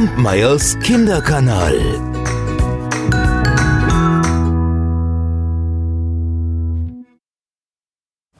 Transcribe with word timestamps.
Kampmeyers 0.00 0.78
Kinderkanal. 0.78 1.78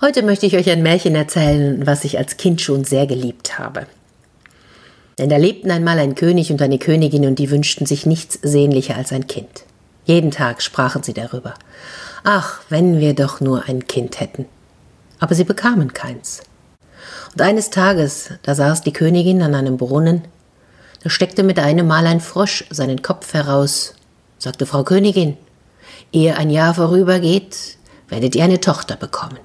Heute 0.01 0.23
möchte 0.23 0.47
ich 0.47 0.57
euch 0.57 0.71
ein 0.71 0.83
Märchen 0.83 1.15
erzählen, 1.15 1.87
was 1.87 2.05
ich 2.05 2.17
als 2.17 2.39
Kind 2.39 2.63
schon 2.63 2.85
sehr 2.85 3.07
geliebt 3.07 3.59
habe. 3.59 3.87
Denn 5.19 5.29
da 5.29 5.37
lebten 5.37 5.71
einmal 5.71 5.99
ein 5.99 6.15
König 6.15 6.51
und 6.51 6.63
eine 6.63 6.79
Königin 6.79 7.27
und 7.27 7.39
die 7.39 7.51
wünschten 7.51 7.85
sich 7.85 8.07
nichts 8.07 8.39
sehnlicher 8.41 8.97
als 8.97 9.13
ein 9.13 9.27
Kind. 9.27 9.65
Jeden 10.07 10.31
Tag 10.31 10.63
sprachen 10.63 11.03
sie 11.03 11.13
darüber. 11.13 11.53
Ach, 12.25 12.63
wenn 12.71 13.01
wir 13.01 13.13
doch 13.13 13.43
nur 13.43 13.65
ein 13.69 13.87
Kind 13.87 14.19
hätten. 14.19 14.47
Aber 15.19 15.35
sie 15.35 15.45
bekamen 15.45 15.93
keins. 15.93 16.41
Und 17.35 17.43
eines 17.43 17.69
Tages, 17.69 18.31
da 18.45 18.55
saß 18.55 18.81
die 18.81 18.95
Königin 18.95 19.43
an 19.43 19.55
einem 19.55 19.77
Brunnen, 19.77 20.23
da 21.03 21.11
steckte 21.11 21.43
mit 21.43 21.59
einem 21.59 21.87
Mal 21.87 22.07
ein 22.07 22.21
Frosch 22.21 22.65
seinen 22.71 23.03
Kopf 23.03 23.33
heraus, 23.33 23.95
sagte 24.39 24.67
Frau 24.67 24.85
Königin, 24.85 25.37
ehe 26.13 26.37
ein 26.37 26.51
Jahr 26.51 26.75
vorübergeht, 26.75 27.79
werdet 28.09 28.35
ihr 28.35 28.45
eine 28.45 28.61
Tochter 28.61 28.97
bekommen. 28.97 29.39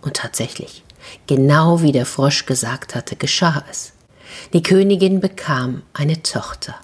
Und 0.00 0.16
tatsächlich, 0.16 0.82
genau 1.26 1.82
wie 1.82 1.92
der 1.92 2.06
Frosch 2.06 2.46
gesagt 2.46 2.94
hatte, 2.94 3.14
geschah 3.14 3.64
es. 3.70 3.92
Die 4.52 4.62
Königin 4.62 5.20
bekam 5.20 5.82
eine 5.92 6.22
Tochter. 6.22 6.74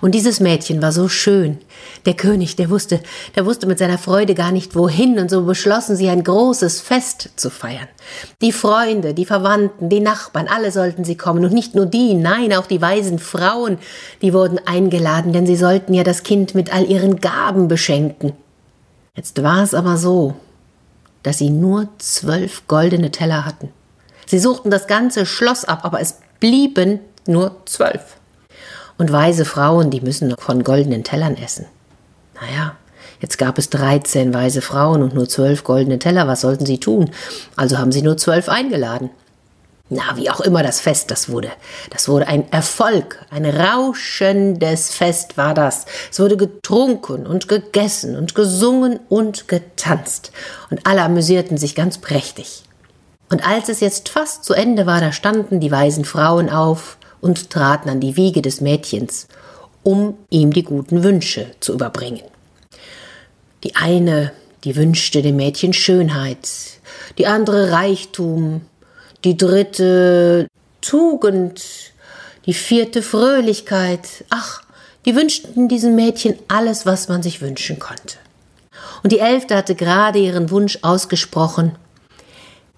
Und 0.00 0.14
dieses 0.14 0.40
Mädchen 0.40 0.82
war 0.82 0.92
so 0.92 1.08
schön. 1.08 1.58
Der 2.06 2.14
König, 2.14 2.56
der 2.56 2.70
wusste, 2.70 3.00
der 3.34 3.46
wusste 3.46 3.66
mit 3.66 3.78
seiner 3.78 3.98
Freude 3.98 4.34
gar 4.34 4.52
nicht 4.52 4.74
wohin, 4.74 5.18
und 5.18 5.30
so 5.30 5.42
beschlossen 5.42 5.96
sie 5.96 6.08
ein 6.08 6.24
großes 6.24 6.80
Fest 6.80 7.30
zu 7.36 7.50
feiern. 7.50 7.88
Die 8.40 8.52
Freunde, 8.52 9.14
die 9.14 9.24
Verwandten, 9.24 9.88
die 9.88 10.00
Nachbarn, 10.00 10.48
alle 10.48 10.72
sollten 10.72 11.04
sie 11.04 11.16
kommen, 11.16 11.44
und 11.44 11.52
nicht 11.52 11.74
nur 11.74 11.86
die, 11.86 12.14
nein, 12.14 12.52
auch 12.52 12.66
die 12.66 12.80
weisen 12.80 13.18
Frauen, 13.18 13.78
die 14.22 14.32
wurden 14.32 14.58
eingeladen, 14.64 15.32
denn 15.32 15.46
sie 15.46 15.56
sollten 15.56 15.94
ja 15.94 16.04
das 16.04 16.22
Kind 16.22 16.54
mit 16.54 16.72
all 16.72 16.84
ihren 16.84 17.20
Gaben 17.20 17.68
beschenken. 17.68 18.32
Jetzt 19.16 19.42
war 19.42 19.62
es 19.62 19.74
aber 19.74 19.96
so, 19.96 20.34
dass 21.22 21.38
sie 21.38 21.50
nur 21.50 21.88
zwölf 21.98 22.66
goldene 22.68 23.10
Teller 23.10 23.44
hatten. 23.44 23.70
Sie 24.26 24.38
suchten 24.38 24.70
das 24.70 24.86
ganze 24.86 25.26
Schloss 25.26 25.64
ab, 25.64 25.80
aber 25.84 26.00
es 26.00 26.18
blieben 26.38 27.00
nur 27.26 27.56
zwölf. 27.66 28.19
Und 29.00 29.12
weise 29.12 29.46
Frauen, 29.46 29.88
die 29.88 30.02
müssen 30.02 30.34
von 30.38 30.62
goldenen 30.62 31.04
Tellern 31.04 31.34
essen. 31.34 31.64
Naja, 32.34 32.76
jetzt 33.18 33.38
gab 33.38 33.56
es 33.56 33.70
dreizehn 33.70 34.34
weise 34.34 34.60
Frauen 34.60 35.02
und 35.02 35.14
nur 35.14 35.26
zwölf 35.26 35.64
goldene 35.64 35.98
Teller, 35.98 36.28
was 36.28 36.42
sollten 36.42 36.66
sie 36.66 36.78
tun? 36.78 37.08
Also 37.56 37.78
haben 37.78 37.92
sie 37.92 38.02
nur 38.02 38.18
zwölf 38.18 38.50
eingeladen. 38.50 39.08
Na, 39.88 40.02
wie 40.16 40.28
auch 40.28 40.42
immer 40.42 40.62
das 40.62 40.80
Fest 40.80 41.10
das 41.10 41.30
wurde. 41.30 41.50
Das 41.88 42.10
wurde 42.10 42.26
ein 42.26 42.52
Erfolg, 42.52 43.24
ein 43.30 43.46
rauschendes 43.46 44.92
Fest 44.92 45.38
war 45.38 45.54
das. 45.54 45.86
Es 46.10 46.20
wurde 46.20 46.36
getrunken 46.36 47.26
und 47.26 47.48
gegessen 47.48 48.16
und 48.16 48.34
gesungen 48.34 49.00
und 49.08 49.48
getanzt. 49.48 50.30
Und 50.68 50.86
alle 50.86 51.00
amüsierten 51.00 51.56
sich 51.56 51.74
ganz 51.74 51.96
prächtig. 51.96 52.64
Und 53.30 53.48
als 53.48 53.70
es 53.70 53.80
jetzt 53.80 54.10
fast 54.10 54.44
zu 54.44 54.52
Ende 54.52 54.84
war, 54.84 55.00
da 55.00 55.10
standen 55.12 55.58
die 55.58 55.70
weisen 55.70 56.04
Frauen 56.04 56.50
auf 56.50 56.98
und 57.20 57.50
traten 57.50 57.88
an 57.88 58.00
die 58.00 58.16
Wiege 58.16 58.42
des 58.42 58.60
Mädchens, 58.60 59.28
um 59.82 60.16
ihm 60.30 60.52
die 60.52 60.62
guten 60.62 61.02
Wünsche 61.02 61.46
zu 61.60 61.72
überbringen. 61.72 62.22
Die 63.64 63.76
eine, 63.76 64.32
die 64.64 64.76
wünschte 64.76 65.22
dem 65.22 65.36
Mädchen 65.36 65.72
Schönheit, 65.72 66.48
die 67.18 67.26
andere 67.26 67.72
Reichtum, 67.72 68.62
die 69.24 69.36
dritte 69.36 70.46
Tugend, 70.80 71.62
die 72.46 72.54
vierte 72.54 73.02
Fröhlichkeit. 73.02 74.24
Ach, 74.30 74.62
die 75.04 75.14
wünschten 75.14 75.68
diesem 75.68 75.94
Mädchen 75.94 76.36
alles, 76.48 76.86
was 76.86 77.08
man 77.08 77.22
sich 77.22 77.40
wünschen 77.40 77.78
konnte. 77.78 78.16
Und 79.02 79.12
die 79.12 79.18
Elfte 79.18 79.56
hatte 79.56 79.74
gerade 79.74 80.18
ihren 80.18 80.50
Wunsch 80.50 80.78
ausgesprochen. 80.82 81.76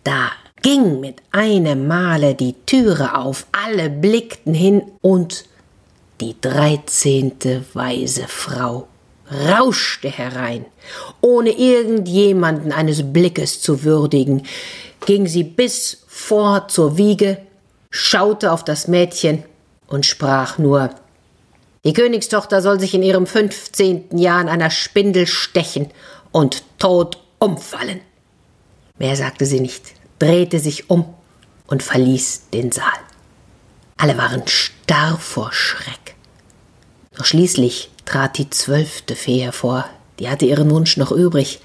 Da 0.05 0.31
ging 0.63 1.01
mit 1.01 1.17
einem 1.33 1.87
Male 1.87 2.35
die 2.35 2.55
Türe 2.67 3.17
auf, 3.17 3.47
alle 3.53 3.91
blickten 3.91 4.55
hin 4.55 4.83
und 5.01 5.45
die 6.21 6.37
dreizehnte 6.41 7.65
weise 7.75 8.27
Frau 8.29 8.87
rauschte 9.31 10.09
herein, 10.11 10.65
ohne 11.21 11.51
irgendjemanden 11.51 12.73
eines 12.73 13.13
Blickes 13.13 13.61
zu 13.61 13.83
würdigen, 13.83 14.47
ging 15.07 15.27
sie 15.27 15.45
bis 15.45 16.05
vor 16.07 16.69
zur 16.69 16.97
Wiege, 16.97 17.39
schaute 17.91 18.53
auf 18.53 18.65
das 18.65 18.89
Mädchen 18.89 19.45
und 19.87 20.07
sprach 20.07 20.59
nur 20.59 20.91
Die 21.85 21.93
Königstochter 21.93 22.63
soll 22.63 22.79
sich 22.79 22.95
in 22.95 23.03
ihrem 23.03 23.27
fünfzehnten 23.27 24.19
Jahr 24.19 24.39
an 24.39 24.49
einer 24.49 24.71
Spindel 24.71 25.27
stechen 25.27 25.91
und 26.31 26.63
tot 26.79 27.19
umfallen. 27.39 28.01
Mehr 28.99 29.17
sagte 29.17 29.47
sie 29.47 29.61
nicht, 29.61 29.95
drehte 30.23 30.61
sich 30.61 30.89
um 30.89 31.05
und 31.67 31.83
verließ 31.83 32.51
den 32.55 32.71
Saal. 32.71 32.87
Alle 33.97 34.17
waren 34.17 34.47
starr 34.47 35.19
vor 35.19 35.53
Schreck. 35.53 36.15
Doch 37.17 37.25
schließlich 37.25 37.91
trat 38.05 38.39
die 38.39 38.49
zwölfte 38.49 39.17
Fee 39.17 39.41
hervor, 39.41 39.85
die 40.21 40.29
hatte 40.29 40.47
ihren 40.47 40.71
Wunsch 40.71 40.97
noch 40.97 41.11
übrig. 41.11 41.61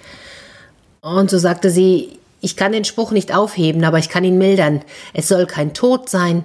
Und 1.01 1.29
so 1.29 1.37
sagte 1.37 1.69
sie, 1.69 2.17
ich 2.41 2.55
kann 2.55 2.71
den 2.71 2.83
Spruch 2.83 3.11
nicht 3.11 3.33
aufheben, 3.33 3.83
aber 3.83 3.99
ich 3.99 4.09
kann 4.09 4.23
ihn 4.23 4.39
mildern. 4.39 4.81
Es 5.13 5.27
soll 5.27 5.45
kein 5.45 5.75
Tod 5.75 6.09
sein, 6.09 6.43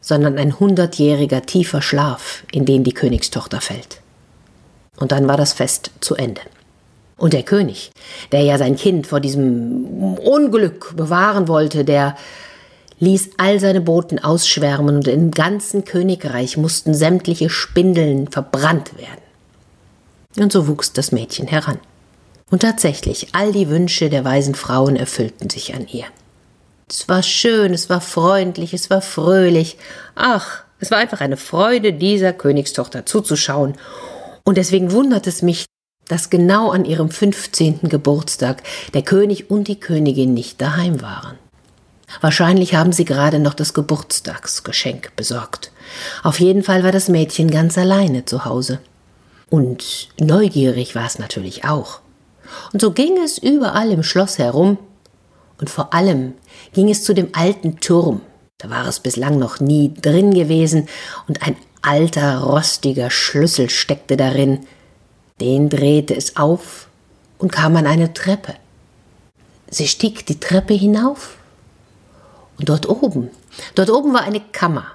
sondern 0.00 0.38
ein 0.38 0.58
hundertjähriger 0.58 1.42
tiefer 1.42 1.80
Schlaf, 1.80 2.42
in 2.50 2.64
den 2.64 2.82
die 2.82 2.94
Königstochter 2.94 3.60
fällt. 3.60 4.00
Und 4.96 5.12
dann 5.12 5.28
war 5.28 5.36
das 5.36 5.52
Fest 5.52 5.92
zu 6.00 6.16
Ende. 6.16 6.40
Und 7.16 7.32
der 7.34 7.42
König, 7.42 7.92
der 8.32 8.42
ja 8.42 8.58
sein 8.58 8.76
Kind 8.76 9.06
vor 9.06 9.20
diesem 9.20 10.14
Unglück 10.14 10.96
bewahren 10.96 11.46
wollte, 11.48 11.84
der 11.84 12.16
ließ 12.98 13.30
all 13.36 13.58
seine 13.58 13.80
Boten 13.80 14.18
ausschwärmen 14.18 14.96
und 14.96 15.08
im 15.08 15.30
ganzen 15.32 15.84
Königreich 15.84 16.56
mussten 16.56 16.94
sämtliche 16.94 17.50
Spindeln 17.50 18.28
verbrannt 18.28 18.96
werden. 18.96 19.22
Und 20.36 20.52
so 20.52 20.68
wuchs 20.68 20.92
das 20.92 21.12
Mädchen 21.12 21.46
heran. 21.46 21.78
Und 22.50 22.62
tatsächlich, 22.62 23.28
all 23.32 23.50
die 23.50 23.68
Wünsche 23.68 24.08
der 24.08 24.24
weisen 24.24 24.54
Frauen 24.54 24.96
erfüllten 24.96 25.50
sich 25.50 25.74
an 25.74 25.86
ihr. 25.90 26.04
Es 26.88 27.08
war 27.08 27.22
schön, 27.22 27.72
es 27.72 27.88
war 27.88 28.00
freundlich, 28.00 28.74
es 28.74 28.90
war 28.90 29.00
fröhlich. 29.00 29.78
Ach, 30.14 30.62
es 30.78 30.90
war 30.90 30.98
einfach 30.98 31.20
eine 31.20 31.38
Freude, 31.38 31.92
dieser 31.92 32.32
Königstochter 32.32 33.06
zuzuschauen. 33.06 33.74
Und 34.44 34.58
deswegen 34.58 34.92
wundert 34.92 35.26
es 35.26 35.42
mich, 35.42 35.64
dass 36.08 36.30
genau 36.30 36.70
an 36.70 36.84
ihrem 36.84 37.10
15. 37.10 37.80
Geburtstag 37.82 38.62
der 38.94 39.02
König 39.02 39.50
und 39.50 39.68
die 39.68 39.80
Königin 39.80 40.34
nicht 40.34 40.60
daheim 40.60 41.00
waren. 41.02 41.38
Wahrscheinlich 42.20 42.74
haben 42.74 42.92
sie 42.92 43.04
gerade 43.04 43.38
noch 43.38 43.54
das 43.54 43.72
Geburtstagsgeschenk 43.72 45.16
besorgt. 45.16 45.72
Auf 46.22 46.40
jeden 46.40 46.62
Fall 46.62 46.84
war 46.84 46.92
das 46.92 47.08
Mädchen 47.08 47.50
ganz 47.50 47.78
alleine 47.78 48.24
zu 48.24 48.44
Hause. 48.44 48.80
Und 49.48 50.08
neugierig 50.20 50.94
war 50.94 51.06
es 51.06 51.18
natürlich 51.18 51.64
auch. 51.64 52.00
Und 52.72 52.80
so 52.80 52.92
ging 52.92 53.16
es 53.22 53.38
überall 53.38 53.90
im 53.90 54.02
Schloss 54.02 54.38
herum, 54.38 54.78
und 55.58 55.70
vor 55.70 55.94
allem 55.94 56.34
ging 56.72 56.90
es 56.90 57.04
zu 57.04 57.14
dem 57.14 57.28
alten 57.34 57.78
Turm, 57.78 58.20
da 58.58 58.68
war 58.68 58.86
es 58.88 58.98
bislang 58.98 59.38
noch 59.38 59.60
nie 59.60 59.94
drin 59.94 60.34
gewesen, 60.34 60.88
und 61.28 61.46
ein 61.46 61.56
alter, 61.82 62.40
rostiger 62.40 63.10
Schlüssel 63.10 63.70
steckte 63.70 64.16
darin, 64.16 64.66
den 65.42 65.68
drehte 65.68 66.14
es 66.14 66.36
auf 66.36 66.86
und 67.38 67.50
kam 67.50 67.74
an 67.74 67.88
eine 67.88 68.14
Treppe. 68.14 68.54
Sie 69.68 69.88
stieg 69.88 70.24
die 70.26 70.38
Treppe 70.38 70.74
hinauf, 70.74 71.36
und 72.58 72.68
dort 72.68 72.88
oben, 72.88 73.30
dort 73.74 73.90
oben 73.90 74.14
war 74.14 74.22
eine 74.22 74.40
Kammer, 74.40 74.86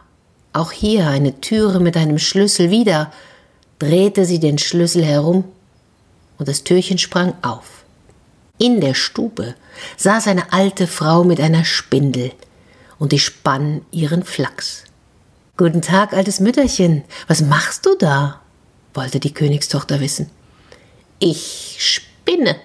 auch 0.54 0.72
hier 0.72 1.08
eine 1.10 1.42
Türe 1.42 1.82
mit 1.82 1.98
einem 1.98 2.18
Schlüssel 2.18 2.72
wieder, 2.72 3.12
drehte 3.80 4.24
sie 4.26 4.40
den 4.40 4.58
Schlüssel 4.58 5.04
herum 5.04 5.44
und 6.38 6.48
das 6.48 6.64
Türchen 6.64 6.98
sprang 6.98 7.34
auf. 7.42 7.84
In 8.58 8.80
der 8.80 8.94
Stube 8.94 9.56
saß 9.98 10.28
eine 10.28 10.54
alte 10.54 10.88
Frau 10.88 11.26
mit 11.26 11.42
einer 11.42 11.66
Spindel 11.66 12.32
und 13.00 13.12
die 13.12 13.20
spann 13.20 13.82
ihren 13.92 14.24
Flachs. 14.24 14.86
Guten 15.58 15.82
Tag, 15.82 16.14
altes 16.14 16.40
Mütterchen, 16.40 17.04
was 17.28 17.42
machst 17.42 17.86
du 17.86 17.96
da? 17.98 18.42
wollte 18.94 19.20
die 19.20 19.34
Königstochter 19.34 20.00
wissen. 20.00 20.30
Ich 21.20 21.78
spinne, 21.80 22.58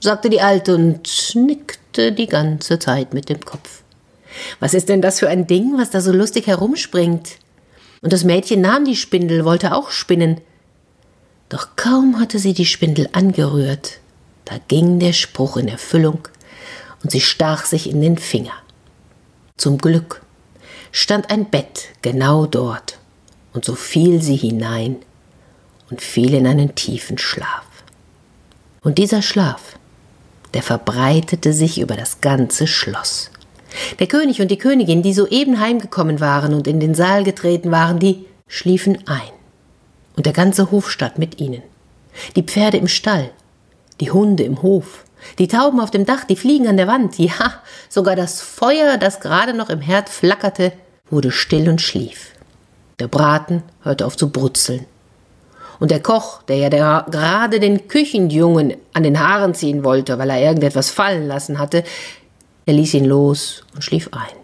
sagte 0.00 0.28
die 0.28 0.40
Alte 0.40 0.74
und 0.74 1.34
nickte 1.34 2.12
die 2.12 2.26
ganze 2.26 2.78
Zeit 2.78 3.14
mit 3.14 3.28
dem 3.28 3.44
Kopf. 3.44 3.82
Was 4.58 4.74
ist 4.74 4.88
denn 4.88 5.00
das 5.00 5.20
für 5.20 5.28
ein 5.28 5.46
Ding, 5.46 5.78
was 5.78 5.90
da 5.90 6.00
so 6.00 6.12
lustig 6.12 6.48
herumspringt? 6.48 7.36
Und 8.02 8.12
das 8.12 8.24
Mädchen 8.24 8.60
nahm 8.60 8.84
die 8.84 8.96
Spindel, 8.96 9.44
wollte 9.44 9.74
auch 9.74 9.90
spinnen. 9.90 10.40
Doch 11.48 11.76
kaum 11.76 12.18
hatte 12.18 12.38
sie 12.38 12.54
die 12.54 12.66
Spindel 12.66 13.08
angerührt, 13.12 14.00
da 14.44 14.56
ging 14.66 14.98
der 14.98 15.12
Spruch 15.12 15.56
in 15.56 15.68
Erfüllung 15.68 16.26
und 17.02 17.10
sie 17.10 17.20
stach 17.20 17.64
sich 17.64 17.88
in 17.88 18.00
den 18.00 18.18
Finger. 18.18 18.54
Zum 19.56 19.78
Glück 19.78 20.22
stand 20.90 21.30
ein 21.30 21.50
Bett 21.50 21.90
genau 22.02 22.46
dort, 22.46 22.98
Und 23.52 23.64
so 23.64 23.76
fiel 23.76 24.20
sie 24.20 24.36
hinein 24.36 24.96
und 25.94 26.00
fiel 26.00 26.34
in 26.34 26.48
einen 26.48 26.74
tiefen 26.74 27.18
Schlaf. 27.18 27.62
Und 28.82 28.98
dieser 28.98 29.22
Schlaf, 29.22 29.78
der 30.52 30.64
verbreitete 30.64 31.52
sich 31.52 31.80
über 31.80 31.94
das 31.94 32.20
ganze 32.20 32.66
Schloss. 32.66 33.30
Der 34.00 34.08
König 34.08 34.40
und 34.40 34.50
die 34.50 34.58
Königin, 34.58 35.04
die 35.04 35.14
soeben 35.14 35.60
heimgekommen 35.60 36.18
waren 36.18 36.52
und 36.52 36.66
in 36.66 36.80
den 36.80 36.96
Saal 36.96 37.22
getreten 37.22 37.70
waren, 37.70 38.00
die 38.00 38.26
schliefen 38.48 39.06
ein. 39.06 39.30
Und 40.16 40.26
der 40.26 40.32
ganze 40.32 40.72
Hofstaat 40.72 41.16
mit 41.16 41.40
ihnen. 41.40 41.62
Die 42.34 42.42
Pferde 42.42 42.78
im 42.78 42.88
Stall, 42.88 43.30
die 44.00 44.10
Hunde 44.10 44.42
im 44.42 44.62
Hof, 44.62 45.04
die 45.38 45.46
Tauben 45.46 45.78
auf 45.78 45.92
dem 45.92 46.06
Dach, 46.06 46.24
die 46.24 46.34
Fliegen 46.34 46.66
an 46.66 46.76
der 46.76 46.88
Wand, 46.88 47.20
ja, 47.20 47.62
sogar 47.88 48.16
das 48.16 48.40
Feuer, 48.40 48.96
das 48.96 49.20
gerade 49.20 49.54
noch 49.54 49.70
im 49.70 49.80
Herd 49.80 50.08
flackerte, 50.08 50.72
wurde 51.08 51.30
still 51.30 51.68
und 51.68 51.80
schlief. 51.80 52.32
Der 52.98 53.06
Braten 53.06 53.62
hörte 53.84 54.04
auf 54.06 54.16
zu 54.16 54.30
brutzeln. 54.30 54.86
Und 55.80 55.90
der 55.90 56.00
Koch, 56.00 56.42
der 56.42 56.56
ja 56.56 56.70
der 56.70 57.06
gerade 57.10 57.60
den 57.60 57.88
Küchenjungen 57.88 58.74
an 58.92 59.02
den 59.02 59.18
Haaren 59.18 59.54
ziehen 59.54 59.84
wollte, 59.84 60.18
weil 60.18 60.30
er 60.30 60.40
irgendetwas 60.40 60.90
fallen 60.90 61.26
lassen 61.26 61.58
hatte, 61.58 61.84
er 62.66 62.74
ließ 62.74 62.94
ihn 62.94 63.04
los 63.04 63.64
und 63.74 63.82
schlief 63.82 64.08
ein. 64.12 64.36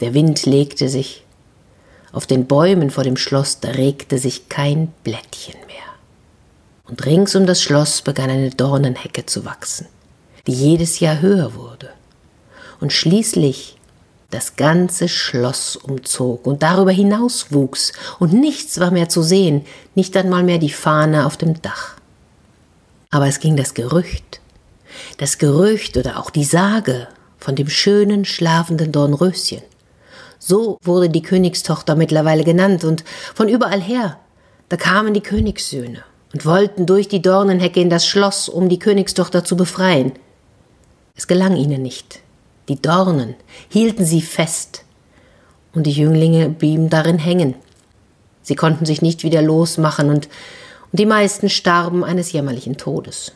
Der 0.00 0.14
Wind 0.14 0.46
legte 0.46 0.88
sich. 0.88 1.24
Auf 2.12 2.26
den 2.26 2.46
Bäumen 2.46 2.90
vor 2.90 3.04
dem 3.04 3.16
Schloss 3.16 3.58
regte 3.64 4.18
sich 4.18 4.48
kein 4.48 4.92
Blättchen 5.04 5.56
mehr. 5.66 5.76
Und 6.88 7.04
rings 7.04 7.36
um 7.36 7.46
das 7.46 7.62
Schloss 7.62 8.00
begann 8.00 8.30
eine 8.30 8.50
Dornenhecke 8.50 9.26
zu 9.26 9.44
wachsen, 9.44 9.86
die 10.46 10.52
jedes 10.52 11.00
Jahr 11.00 11.20
höher 11.20 11.54
wurde. 11.54 11.90
Und 12.80 12.92
schließlich 12.92 13.77
das 14.30 14.56
ganze 14.56 15.08
Schloss 15.08 15.76
umzog 15.76 16.46
und 16.46 16.62
darüber 16.62 16.90
hinaus 16.90 17.46
wuchs, 17.50 17.92
und 18.18 18.32
nichts 18.32 18.78
war 18.78 18.90
mehr 18.90 19.08
zu 19.08 19.22
sehen, 19.22 19.64
nicht 19.94 20.16
einmal 20.16 20.42
mehr 20.42 20.58
die 20.58 20.70
Fahne 20.70 21.24
auf 21.24 21.36
dem 21.36 21.62
Dach. 21.62 21.94
Aber 23.10 23.26
es 23.26 23.40
ging 23.40 23.56
das 23.56 23.72
Gerücht, 23.72 24.40
das 25.16 25.38
Gerücht 25.38 25.96
oder 25.96 26.18
auch 26.18 26.28
die 26.28 26.44
Sage 26.44 27.08
von 27.38 27.54
dem 27.54 27.70
schönen, 27.70 28.26
schlafenden 28.26 28.92
Dornröschen. 28.92 29.62
So 30.38 30.78
wurde 30.82 31.08
die 31.08 31.22
Königstochter 31.22 31.94
mittlerweile 31.96 32.44
genannt, 32.44 32.84
und 32.84 33.04
von 33.34 33.48
überall 33.48 33.80
her, 33.80 34.18
da 34.68 34.76
kamen 34.76 35.14
die 35.14 35.22
Königssöhne 35.22 36.04
und 36.34 36.44
wollten 36.44 36.84
durch 36.84 37.08
die 37.08 37.22
Dornenhecke 37.22 37.80
in 37.80 37.88
das 37.88 38.06
Schloss, 38.06 38.50
um 38.50 38.68
die 38.68 38.78
Königstochter 38.78 39.42
zu 39.42 39.56
befreien. 39.56 40.12
Es 41.16 41.26
gelang 41.26 41.56
ihnen 41.56 41.80
nicht, 41.80 42.20
die 42.68 42.80
Dornen 42.80 43.34
hielten 43.68 44.04
sie 44.04 44.22
fest, 44.22 44.84
und 45.74 45.86
die 45.86 45.92
Jünglinge 45.92 46.48
blieben 46.48 46.90
darin 46.90 47.18
hängen. 47.18 47.54
Sie 48.42 48.56
konnten 48.56 48.86
sich 48.86 49.02
nicht 49.02 49.22
wieder 49.22 49.42
losmachen, 49.42 50.08
und, 50.08 50.28
und 50.90 50.98
die 50.98 51.06
meisten 51.06 51.48
starben 51.48 52.04
eines 52.04 52.32
jämmerlichen 52.32 52.76
Todes. 52.76 53.32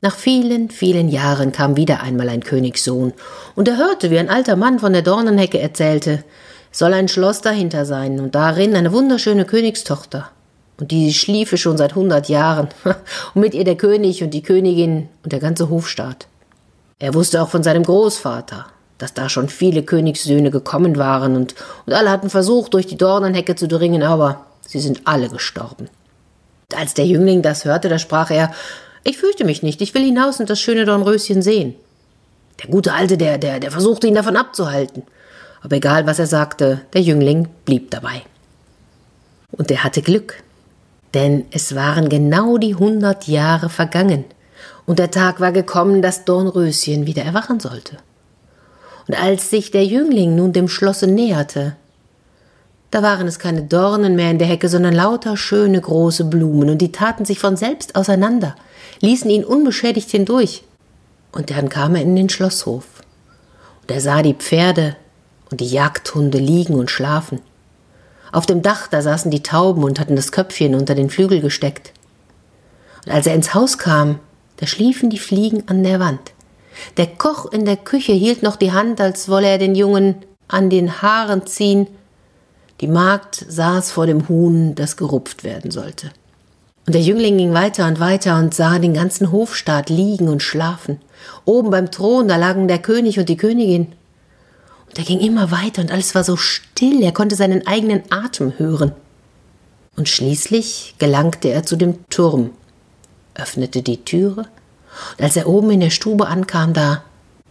Nach 0.00 0.14
vielen, 0.14 0.70
vielen 0.70 1.08
Jahren 1.08 1.50
kam 1.50 1.76
wieder 1.76 2.02
einmal 2.02 2.28
ein 2.28 2.44
Königssohn, 2.44 3.12
und 3.56 3.68
er 3.68 3.76
hörte, 3.76 4.10
wie 4.10 4.18
ein 4.18 4.30
alter 4.30 4.56
Mann 4.56 4.78
von 4.78 4.92
der 4.92 5.02
Dornenhecke 5.02 5.58
erzählte, 5.58 6.24
es 6.70 6.78
soll 6.78 6.92
ein 6.92 7.08
Schloss 7.08 7.40
dahinter 7.40 7.84
sein 7.84 8.20
und 8.20 8.34
darin 8.34 8.76
eine 8.76 8.92
wunderschöne 8.92 9.44
Königstochter. 9.44 10.30
Und 10.78 10.92
die 10.92 11.12
schliefe 11.12 11.56
schon 11.56 11.76
seit 11.76 11.94
hundert 11.94 12.28
Jahren, 12.28 12.68
und 13.34 13.40
mit 13.40 13.54
ihr 13.54 13.64
der 13.64 13.76
König 13.76 14.22
und 14.22 14.30
die 14.30 14.42
Königin 14.42 15.08
und 15.24 15.32
der 15.32 15.40
ganze 15.40 15.70
Hofstaat. 15.70 16.28
Er 16.98 17.14
wusste 17.14 17.42
auch 17.42 17.48
von 17.48 17.62
seinem 17.62 17.84
Großvater, 17.84 18.66
dass 18.98 19.14
da 19.14 19.28
schon 19.28 19.48
viele 19.48 19.82
Königssöhne 19.82 20.50
gekommen 20.50 20.96
waren 20.96 21.36
und, 21.36 21.54
und 21.86 21.92
alle 21.92 22.10
hatten 22.10 22.30
versucht, 22.30 22.74
durch 22.74 22.86
die 22.86 22.96
Dornenhecke 22.96 23.54
zu 23.54 23.68
dringen, 23.68 24.02
aber 24.02 24.46
sie 24.60 24.80
sind 24.80 25.02
alle 25.04 25.28
gestorben. 25.28 25.88
Als 26.74 26.94
der 26.94 27.06
Jüngling 27.06 27.42
das 27.42 27.64
hörte, 27.64 27.88
da 27.88 27.98
sprach 27.98 28.30
er, 28.30 28.52
ich 29.04 29.18
fürchte 29.18 29.44
mich 29.44 29.62
nicht, 29.62 29.80
ich 29.80 29.94
will 29.94 30.04
hinaus 30.04 30.40
und 30.40 30.50
das 30.50 30.60
schöne 30.60 30.84
Dornröschen 30.84 31.40
sehen. 31.40 31.74
Der 32.62 32.68
gute 32.68 32.92
Alte, 32.92 33.16
der, 33.16 33.38
der, 33.38 33.60
der 33.60 33.70
versuchte 33.70 34.08
ihn 34.08 34.16
davon 34.16 34.36
abzuhalten. 34.36 35.04
Aber 35.62 35.76
egal, 35.76 36.06
was 36.06 36.18
er 36.18 36.26
sagte, 36.26 36.80
der 36.92 37.00
Jüngling 37.00 37.48
blieb 37.64 37.90
dabei. 37.90 38.22
Und 39.52 39.70
er 39.70 39.84
hatte 39.84 40.02
Glück, 40.02 40.42
denn 41.14 41.46
es 41.52 41.74
waren 41.74 42.08
genau 42.08 42.58
die 42.58 42.74
hundert 42.74 43.28
Jahre 43.28 43.68
vergangen, 43.70 44.24
und 44.88 44.98
der 44.98 45.10
Tag 45.10 45.38
war 45.38 45.52
gekommen, 45.52 46.00
dass 46.00 46.24
Dornröschen 46.24 47.06
wieder 47.06 47.22
erwachen 47.22 47.60
sollte. 47.60 47.98
Und 49.06 49.22
als 49.22 49.50
sich 49.50 49.70
der 49.70 49.84
Jüngling 49.84 50.34
nun 50.34 50.54
dem 50.54 50.66
Schlosse 50.66 51.06
näherte, 51.06 51.76
da 52.90 53.02
waren 53.02 53.28
es 53.28 53.38
keine 53.38 53.62
Dornen 53.62 54.16
mehr 54.16 54.30
in 54.30 54.38
der 54.38 54.48
Hecke, 54.48 54.70
sondern 54.70 54.94
lauter 54.94 55.36
schöne 55.36 55.78
große 55.78 56.24
Blumen, 56.24 56.70
und 56.70 56.78
die 56.78 56.90
taten 56.90 57.26
sich 57.26 57.38
von 57.38 57.58
selbst 57.58 57.96
auseinander, 57.96 58.56
ließen 59.00 59.28
ihn 59.28 59.44
unbeschädigt 59.44 60.10
hindurch. 60.10 60.64
Und 61.32 61.50
dann 61.50 61.68
kam 61.68 61.94
er 61.94 62.00
in 62.00 62.16
den 62.16 62.30
Schlosshof, 62.30 62.86
und 63.82 63.90
er 63.90 64.00
sah 64.00 64.22
die 64.22 64.32
Pferde 64.32 64.96
und 65.50 65.60
die 65.60 65.68
Jagdhunde 65.68 66.38
liegen 66.38 66.76
und 66.76 66.90
schlafen. 66.90 67.42
Auf 68.32 68.46
dem 68.46 68.62
Dach, 68.62 68.88
da 68.88 69.02
saßen 69.02 69.30
die 69.30 69.42
Tauben 69.42 69.84
und 69.84 70.00
hatten 70.00 70.16
das 70.16 70.32
Köpfchen 70.32 70.74
unter 70.74 70.94
den 70.94 71.10
Flügel 71.10 71.42
gesteckt. 71.42 71.92
Und 73.04 73.12
als 73.12 73.26
er 73.26 73.34
ins 73.34 73.52
Haus 73.52 73.76
kam, 73.76 74.20
da 74.58 74.66
schliefen 74.66 75.10
die 75.10 75.18
Fliegen 75.18 75.64
an 75.66 75.82
der 75.82 76.00
Wand. 76.00 76.32
Der 76.96 77.06
Koch 77.06 77.50
in 77.52 77.64
der 77.64 77.76
Küche 77.76 78.12
hielt 78.12 78.42
noch 78.42 78.56
die 78.56 78.72
Hand, 78.72 79.00
als 79.00 79.28
wolle 79.28 79.48
er 79.48 79.58
den 79.58 79.74
Jungen 79.74 80.16
an 80.46 80.70
den 80.70 81.02
Haaren 81.02 81.46
ziehen. 81.46 81.86
Die 82.80 82.86
Magd 82.88 83.44
saß 83.48 83.90
vor 83.90 84.06
dem 84.06 84.28
Huhn, 84.28 84.74
das 84.74 84.96
gerupft 84.96 85.44
werden 85.44 85.70
sollte. 85.70 86.10
Und 86.86 86.94
der 86.94 87.02
Jüngling 87.02 87.36
ging 87.36 87.52
weiter 87.52 87.86
und 87.86 88.00
weiter 88.00 88.38
und 88.38 88.54
sah 88.54 88.78
den 88.78 88.94
ganzen 88.94 89.30
Hofstaat 89.30 89.90
liegen 89.90 90.28
und 90.28 90.42
schlafen. 90.42 91.00
Oben 91.44 91.70
beim 91.70 91.90
Thron, 91.90 92.28
da 92.28 92.36
lagen 92.36 92.66
der 92.66 92.78
König 92.78 93.18
und 93.18 93.28
die 93.28 93.36
Königin. 93.36 93.88
Und 94.86 94.98
er 94.98 95.04
ging 95.04 95.20
immer 95.20 95.50
weiter 95.50 95.82
und 95.82 95.92
alles 95.92 96.14
war 96.14 96.24
so 96.24 96.36
still, 96.36 97.02
er 97.02 97.12
konnte 97.12 97.36
seinen 97.36 97.66
eigenen 97.66 98.02
Atem 98.10 98.54
hören. 98.56 98.92
Und 99.96 100.08
schließlich 100.08 100.94
gelangte 100.98 101.48
er 101.48 101.64
zu 101.64 101.76
dem 101.76 102.08
Turm, 102.08 102.50
öffnete 103.38 103.82
die 103.82 104.04
Türe, 104.04 104.46
und 105.16 105.24
als 105.24 105.36
er 105.36 105.46
oben 105.46 105.70
in 105.70 105.80
der 105.80 105.90
Stube 105.90 106.26
ankam, 106.26 106.72
da, 106.72 107.02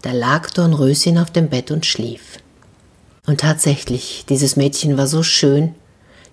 da 0.01 0.11
lag 0.11 0.49
Dornröschen 0.51 1.17
auf 1.17 1.31
dem 1.31 1.49
Bett 1.49 1.71
und 1.71 1.85
schlief. 1.85 2.39
Und 3.25 3.41
tatsächlich, 3.41 4.25
dieses 4.29 4.55
Mädchen 4.55 4.97
war 4.97 5.07
so 5.07 5.23
schön, 5.23 5.75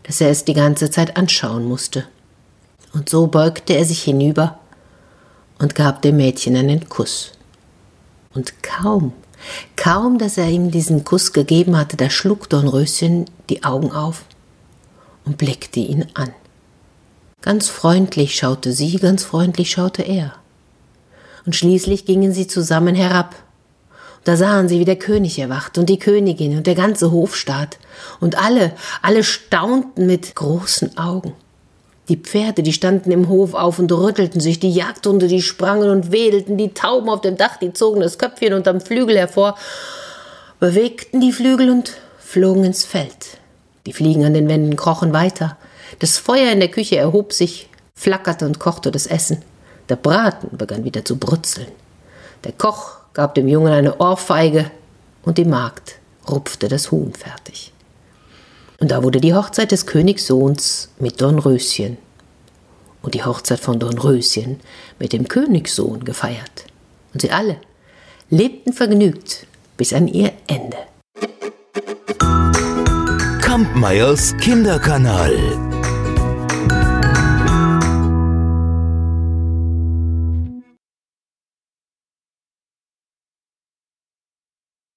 dass 0.05 0.21
er 0.21 0.31
es 0.31 0.45
die 0.45 0.55
ganze 0.55 0.91
Zeit 0.91 1.17
anschauen 1.17 1.65
musste. 1.65 2.05
Und 2.93 3.09
so 3.09 3.27
beugte 3.27 3.75
er 3.75 3.85
sich 3.85 4.03
hinüber 4.03 4.59
und 5.59 5.75
gab 5.75 6.03
dem 6.03 6.17
Mädchen 6.17 6.57
einen 6.57 6.89
Kuss. 6.89 7.33
Und 8.33 8.63
kaum, 8.63 9.13
kaum, 9.77 10.19
dass 10.19 10.39
er 10.39 10.49
ihm 10.49 10.71
diesen 10.71 11.05
Kuss 11.05 11.33
gegeben 11.33 11.77
hatte, 11.77 11.97
da 11.97 12.11
schlug 12.11 12.49
Dornröschen 12.49 13.27
die 13.49 13.65
Augen 13.65 13.93
auf 13.93 14.25
und 15.25 15.39
blickte 15.39 15.81
ihn 15.81 16.07
an. 16.15 16.33
Ganz 17.45 17.69
freundlich 17.69 18.37
schaute 18.37 18.73
sie, 18.73 18.97
ganz 18.97 19.23
freundlich 19.23 19.71
schaute 19.71 20.01
er. 20.01 20.33
Und 21.45 21.55
schließlich 21.55 22.07
gingen 22.07 22.33
sie 22.33 22.47
zusammen 22.47 22.95
herab. 22.95 23.35
Da 24.25 24.39
sahen 24.39 24.67
sie, 24.67 24.81
wie 24.81 24.87
der 24.87 24.97
König 24.97 25.39
erwacht 25.39 25.77
und 25.77 25.91
die 25.91 25.99
Königin 25.99 26.57
und 26.57 26.67
der 26.67 26.75
ganze 26.75 27.13
Hofstaat. 27.13 27.77
Und 28.19 28.39
alle, 28.43 28.73
alle 29.03 29.23
staunten 29.23 30.07
mit 30.07 30.35
großen 30.35 30.97
Augen. 30.97 31.35
Die 32.09 32.17
Pferde, 32.17 32.63
die 32.63 32.73
standen 32.73 33.11
im 33.11 33.29
Hof 33.29 33.53
auf 33.53 33.79
und 33.79 33.93
rüttelten 33.93 34.41
sich, 34.41 34.59
die 34.59 34.73
Jagdhunde, 34.73 35.29
die 35.29 35.43
sprangen 35.43 35.91
und 35.91 36.13
wedelten, 36.13 36.57
die 36.57 36.73
Tauben 36.73 37.11
auf 37.11 37.21
dem 37.21 37.37
Dach, 37.37 37.59
die 37.59 37.75
zogen 37.75 38.01
das 38.01 38.17
Köpfchen 38.17 38.55
unterm 38.55 38.81
Flügel 38.81 39.19
hervor, 39.19 39.59
bewegten 40.61 41.21
die 41.21 41.33
Flügel 41.33 41.69
und 41.69 41.93
flogen 42.19 42.65
ins 42.65 42.87
Feld. 42.87 43.37
Die 43.85 43.93
Fliegen 43.93 44.25
an 44.25 44.33
den 44.33 44.49
Wänden 44.49 44.77
krochen 44.77 45.13
weiter, 45.13 45.59
das 45.99 46.19
Feuer 46.19 46.53
in 46.53 46.61
der 46.61 46.71
Küche 46.71 46.97
erhob 46.97 47.33
sich, 47.33 47.69
flackerte 47.95 48.47
und 48.47 48.59
kochte 48.59 48.91
das 48.91 49.07
Essen. 49.07 49.43
Der 49.89 49.97
Braten 49.97 50.57
begann 50.57 50.85
wieder 50.85 51.05
zu 51.05 51.17
brutzeln. 51.17 51.69
Der 52.45 52.53
Koch 52.53 52.97
gab 53.13 53.35
dem 53.35 53.49
Jungen 53.49 53.73
eine 53.73 53.99
Ohrfeige 53.99 54.71
und 55.23 55.39
die 55.39 55.45
Magd 55.45 55.97
rupfte 56.29 56.69
das 56.69 56.91
Huhn 56.91 57.13
fertig. 57.13 57.73
Und 58.81 58.91
da 58.91 59.03
wurde 59.03 59.21
die 59.21 59.35
Hochzeit 59.35 59.73
des 59.73 59.87
Königssohns 59.87 60.91
mit 60.99 61.21
Dornröschen 61.21 61.97
und 63.03 63.15
die 63.15 63.25
Hochzeit 63.25 63.61
von 63.61 63.79
Dornröschen 63.79 64.61
mit 64.99 65.13
dem 65.13 65.29
Königssohn 65.29 66.05
gefeiert. 66.05 66.67
Und 67.13 67.21
sie 67.21 67.31
alle 67.31 67.57
lebten 68.31 68.73
vergnügt 68.73 69.47
bis 69.77 69.93
an 69.93 70.09
ihr 70.09 70.33
Ende. 70.47 70.79
Kampmeyers 73.41 74.37
Kinderkanal. 74.39 75.64